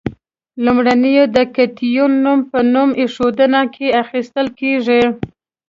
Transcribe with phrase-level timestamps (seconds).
[0.65, 5.01] لومړی د کتیون نوم په نوم ایښودنه کې اخیستل کیږي.